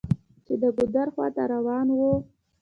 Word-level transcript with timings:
چې 0.45 0.53
د 0.61 0.63
ګودر 0.77 1.07
خواته 1.13 1.43
روان 1.53 1.87
و. 1.99 1.99